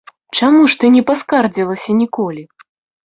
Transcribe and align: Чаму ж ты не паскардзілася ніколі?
Чаму 0.37 0.63
ж 0.73 0.79
ты 0.83 0.89
не 0.95 1.03
паскардзілася 1.09 1.99
ніколі? 2.01 2.43